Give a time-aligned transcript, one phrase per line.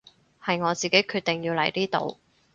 [0.43, 2.17] 係我自己決定要嚟呢度